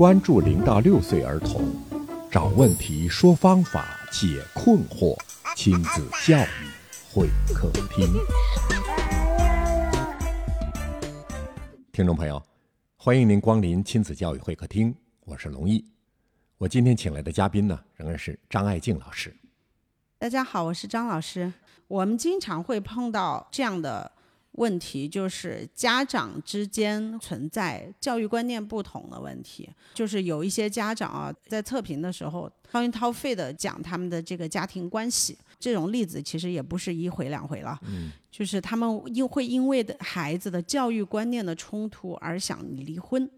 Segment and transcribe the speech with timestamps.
[0.00, 1.62] 关注零到六岁儿童，
[2.30, 5.14] 找问题，说方法，解困惑，
[5.54, 6.70] 亲子教育
[7.12, 8.10] 会客厅。
[11.92, 12.42] 听众朋友，
[12.96, 14.94] 欢迎您光临亲子教育会客厅，
[15.26, 15.84] 我是龙毅。
[16.56, 19.36] 我今天请来的嘉宾呢，仍然是张爱静老师。
[20.18, 21.52] 大家好，我是张老师。
[21.88, 24.10] 我们经常会碰到这样的
[24.52, 29.68] 问题，就是家长之间存在教育观念不同的问题。
[29.94, 37.78] 就是有一些家长啊，在测评的时候掏心掏肺的讲他们的这个家庭关系，这种例子其实也不是一回两回了。
[37.82, 43.28] 嗯，就是他们因会因为的孩子的教育观念的冲突而想离婚。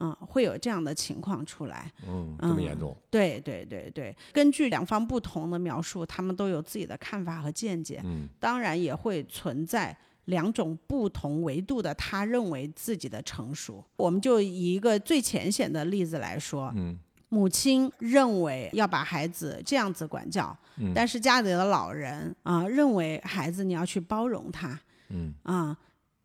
[0.00, 1.88] 嗯，会有这样的情况出来。
[2.04, 2.96] 嗯，这么严重？
[3.08, 8.00] 对对对对，根据两方不同的描述，他们都有自己的看法和见解。
[8.04, 13.84] 嗯，当然也会存在两种不同维度的他认为自己的成熟。
[13.96, 25.76] 我们就以一个最浅显的例子来说，嗯，母亲认为要把孩子这样子管教，嗯但是家里的老人啊、认为孩子你要去包容他，嗯啊、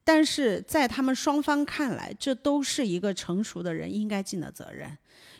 [0.04, 4.98] 但是在他们双方看来，这都是一个成熟的人应该尽的责任。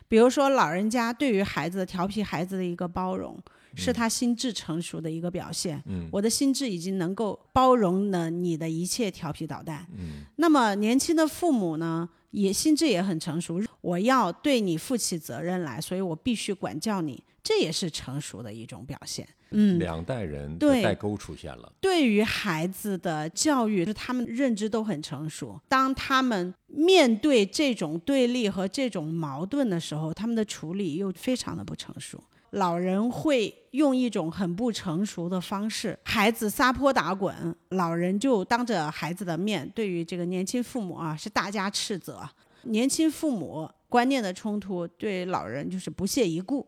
[0.08, 3.40] 比如说，老人家对于孩子调皮孩子的一个包容，
[3.76, 5.82] 是他心智成熟的一个表现。
[5.86, 9.86] 嗯我的心智已经能够包容了你的一切调皮捣蛋。
[9.98, 19.28] 嗯那么年轻的父母呢，也心智也很成熟，我要对你负起责任来，所以我必须管教你，这也是成熟的一种表现。
[19.52, 21.74] 嗯，两代人的对代沟出现了。
[21.82, 25.60] 对于孩子的教育，是他们认知都很成熟。
[25.68, 32.24] 当他们面对这种对立和这种矛盾的时候，他们的处理又非常的不成熟。
[32.52, 42.28] 老人会用一种很不成熟的方式，孩子撒泼打滚，老人就当着孩子的面，对于这个年轻父母啊是大加斥责。
[42.64, 46.68] 年轻父母观念的冲突，对老人就是不屑一顾，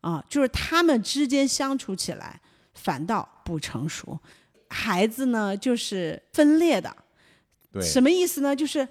[0.00, 2.40] 啊，就是他们之间相处起来
[2.74, 4.18] 反倒不成熟。
[4.68, 6.94] 孩子呢，就是分裂的，
[7.70, 8.56] 对，什么意思呢？
[8.56, 8.86] 就是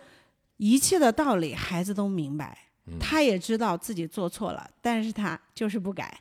[0.58, 2.58] 一切的道理孩子都明白，
[3.00, 6.20] 他也知道自己做错了，但是他就是不改。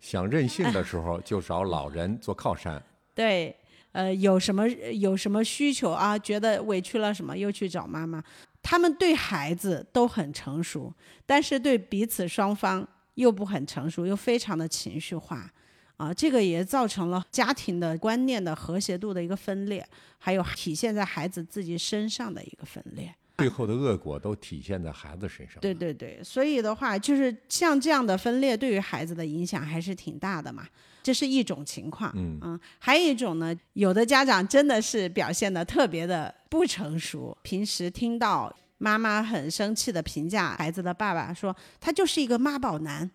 [0.00, 2.82] 想任性的时候就找老人做靠山。
[3.14, 3.54] 对，
[3.92, 6.18] 呃，有什么有什么需求啊？
[6.18, 8.22] 觉得委屈了什么，又去找妈妈。
[8.62, 10.92] 他们对孩子都很成熟，
[11.24, 15.50] 但是对彼此双方又不很成熟，又非常的情绪化。
[15.96, 19.84] 啊，这个也造成了家庭的观念的和谐度的一个分裂，
[20.18, 23.12] 还有体现在孩子自己身上的一个分裂。
[23.38, 25.60] 最后的恶果都体现在孩子身上。
[25.60, 30.66] 对对对，所以的话，就是像这样的分裂，对于孩子的影响还是挺大的嘛。
[31.02, 37.36] 这是一种情况，嗯还有一种呢，有的家长真的是表现的特别的不成熟。
[37.42, 43.10] 平时听到妈妈很生气的评价孩子的爸爸说，他就是一个妈宝男。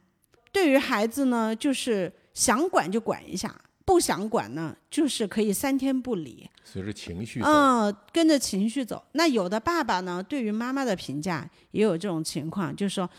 [0.52, 3.54] 对于孩子呢，就是想管就管一下，
[3.86, 6.50] 不想管呢，就是可以三天不理。
[6.64, 7.46] 随着情绪走。
[7.46, 9.04] 嗯，跟着情绪走。
[9.12, 13.10] 那有的爸爸呢，对于妈妈的评价也有这种情况，就是说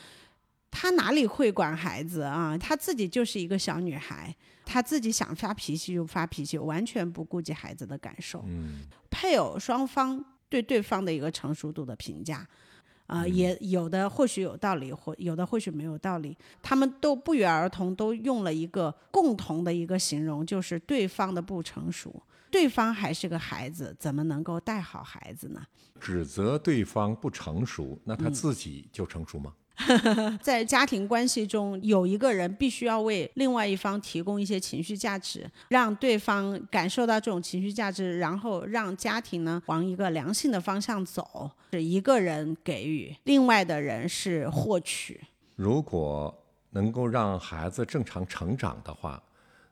[0.71, 2.57] 他哪里会管孩子啊？
[2.57, 8.43] 他自己就是一个小女孩，他自己想发脾气就发脾气，完全不顾及孩子的感受。
[8.47, 12.47] 嗯配偶双方对对方的一个成熟度的评价。
[13.07, 16.37] 啊、也有的或许有道理，或有的或许没有道理。
[16.63, 22.15] 他们都不约而同都用了一个共同的一个形容，就是对方的不成熟。
[22.55, 25.61] 对方还是个孩子，怎么能够带好孩子呢？
[26.01, 29.53] 指责对方不成熟，那嗯他自己就成熟吗？
[30.41, 41.51] 在家庭关系中，有一个人必须要为另外一方提供一些情绪价值，让对方感受到这种情绪价值，然后让家庭呢往一个良性的方向走。
[41.73, 45.21] 是一个人给予，另外的人是获取。
[45.57, 46.33] 如果
[46.71, 49.21] 能够让孩子正常成长的话，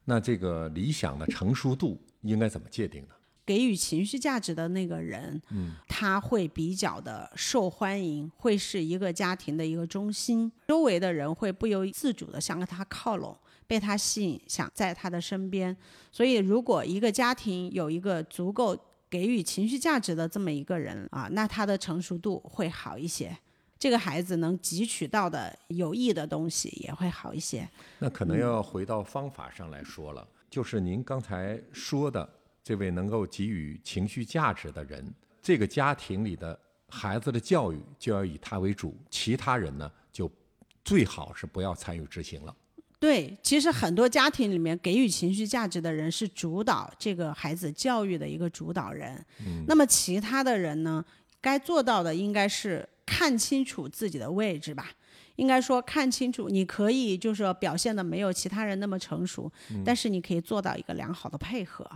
[0.05, 3.15] 那这个理想的成熟度应该怎么界定呢？
[3.45, 15.77] 给予情绪价值的那个人，嗯，他会比较的受欢迎，会是一个家庭的一个中心，周围的人会不由自主的向他靠拢，被他吸引，想在他的身边。
[16.13, 18.79] 所以，如果一个家庭有一个足够
[19.11, 23.37] 给予情绪价值的这么一个人啊，那他的成熟度会好一些。
[23.83, 27.69] 这个孩子能汲取到的有益的东西也会好一些。
[27.99, 32.31] 那可能要回到方法上来说了，就是您刚才说的
[32.63, 35.13] 这位能够给予情绪价值的人，
[35.43, 36.57] 这个家庭里的
[36.91, 40.31] 孩子的教育就要以他为主，其他人呢就
[40.85, 42.55] 最好是不要参与执行了。
[43.01, 49.17] 对，其实很多家庭里面给予情绪价值的人是主导这个孩子教育的一个主导人。
[49.45, 51.05] 嗯，那么其他的人呢，
[51.41, 54.91] 该做到的应该是看清楚自己的位置吧。
[55.37, 59.51] 应该说看清楚，你可以就是说表现的没有其他人那么成熟，
[59.85, 61.89] 但是你可以做到一个良好的配合。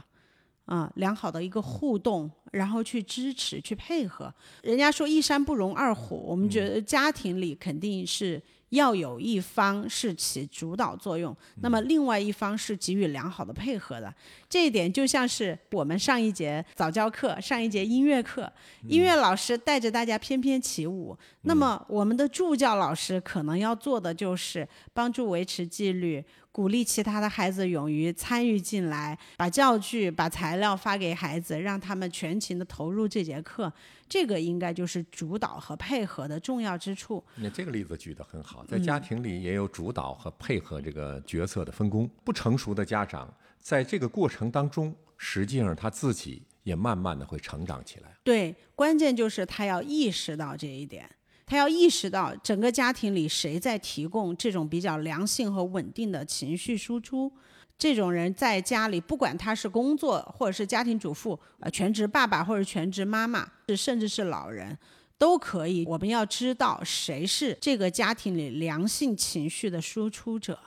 [0.65, 4.35] 啊，良好的一个互动，然后去支持、去配合。
[4.65, 14.13] 人家说一山不容二虎，我们觉得家庭里肯定是要有一方是起主导作用，那么另外一方是给予良好的配合的。
[14.49, 18.53] 这一点就像是我们上一节早教课、上一节音乐课，
[18.89, 26.25] 音乐老师带着大家翩翩起舞，那么我们的助教老师可能要做的就是帮助维持纪律。
[26.57, 33.71] 鼓励其他的孩子勇于参与进来，把教具、把材料发给孩子，让他们全情的投入这节课。
[34.09, 37.23] 这个应该就是主导和配合的重要之处。
[37.35, 42.09] 那这个例子举得很好，在家庭里也有主导和配合这个角色的分工。
[42.25, 43.31] 不成熟的家长
[43.61, 48.17] 在这个过程当中，实际上他自己也慢慢的会成长起来。
[48.25, 51.07] 对，关键就是他要意识到这一点。
[51.47, 57.33] 他要意识到整个家庭里谁在提供这种比较良性和稳定的情绪输出，
[57.79, 64.77] 这种人在家里，不管他是工作或者是家庭主妇，呃，全职爸爸或者全职妈妈，是甚至是老人，
[65.17, 65.85] 都可以。
[65.87, 70.59] 我们要知道谁是这个家庭里良性情绪的输出者。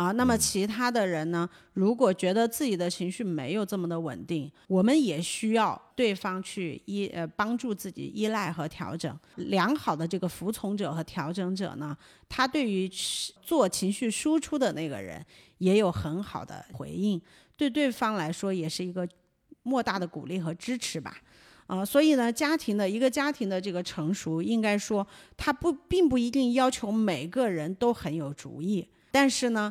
[0.00, 1.46] 啊，那么其他的人呢？
[1.74, 9.14] 如果觉得自己的情绪没有这么的稳定，我们也需要对方去依呃帮助自己依赖和调整。
[9.36, 11.94] 良好的这个服从者和调整者呢，
[12.30, 12.90] 他对于
[13.42, 15.22] 做情绪输出的那个人
[15.58, 17.20] 也有很好的回应，
[17.54, 19.06] 对对方来说也是一个
[19.64, 21.14] 莫大的鼓励和支持吧。
[21.66, 25.06] 啊，所以呢，家庭的一个家庭的这个成熟，应该说
[25.36, 29.70] 他不并不一定要求每个人都很有主意，但是呢。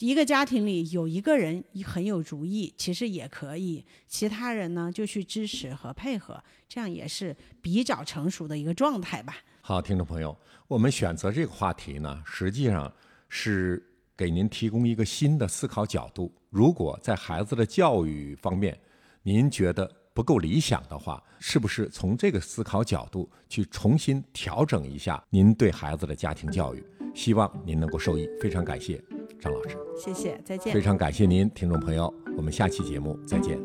[0.00, 9.36] 一个家庭里有一个人很有主意，其实也可以，其他人呢就去支持和配合，这样也是比较成熟的一个状态吧。
[9.60, 10.36] 好，听众朋友，
[10.66, 12.92] 我们选择这个话题呢，实际上
[13.28, 13.80] 是
[14.16, 16.32] 给您提供一个新的思考角度。
[16.50, 18.76] 如果在孩子的教育方面，
[19.22, 26.84] 您觉得不够理想的话，是不是从这个思考角度去重新调整一下您对孩子的家庭教育？
[27.14, 29.00] 希望您能够受益，非常感谢。
[29.40, 30.72] 张老师，谢谢，再见。
[30.72, 33.58] 非常感谢您，听众朋友，我们下期节目再见。